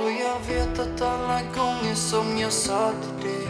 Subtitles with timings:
[0.00, 3.48] jag vet att alla gånger som jag sa till dig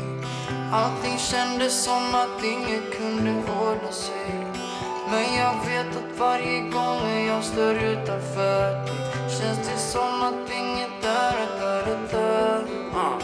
[0.73, 4.47] Allting kändes som att inget kunde ordna sig
[5.11, 8.97] Men jag vet att varje gång jag står utanför dig
[9.41, 12.65] Känns det som att inget är där, där.
[12.95, 13.21] Ah,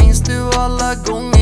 [0.00, 1.41] Minns du alla gånger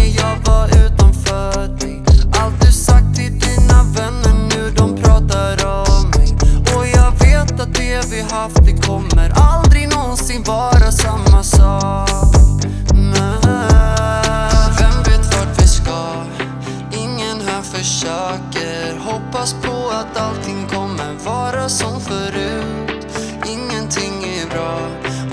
[17.80, 18.98] försöker.
[18.98, 23.06] Hoppas på att allting kommer vara som förut.
[23.46, 24.78] Ingenting är bra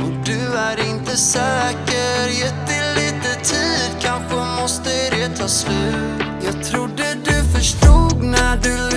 [0.03, 2.27] och du är inte säker.
[2.39, 6.23] Gett det lite tid, kanske måste det ta slut.
[6.45, 8.96] Jag trodde du förstod när du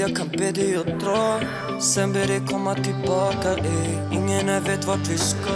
[0.00, 1.40] Jag kan be dig att dra.
[1.80, 3.90] Sen ber dig komma tillbaka ey.
[4.12, 5.54] Ingen här vet vart vi ska.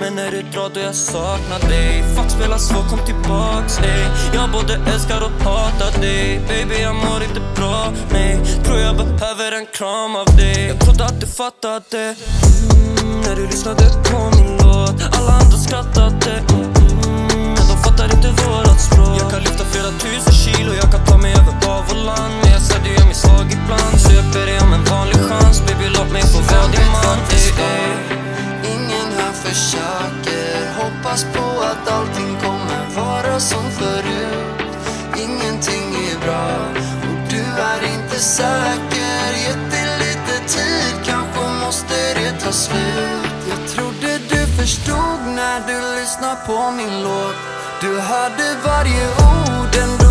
[0.00, 2.02] Men när du drar då jag saknar dig.
[2.16, 4.04] Fuck spela så, kom tillbaks ey.
[4.34, 6.40] Jag både älskar och hatar dig.
[6.48, 8.40] Baby jag mår inte bra, nej.
[8.64, 10.66] Tror jag behöver en kram av dig.
[10.68, 11.98] Jag trodde att du fattade.
[12.02, 13.81] Mm, När du lyssnade
[24.74, 27.18] en vanlig chans Baby låt mig få vara din man.
[27.30, 27.92] Ey, ey.
[28.74, 30.72] Ingen här försöker.
[30.80, 34.62] Hoppas på att allting kommer vara som förut.
[35.16, 36.48] Ingenting är bra
[37.08, 39.28] och du är inte säker.
[39.44, 43.36] Gett det lite tid, kanske måste det ta slut.
[43.50, 47.36] Jag trodde du förstod när du lyssnade på min låt.
[47.80, 50.01] Du hörde varje ord,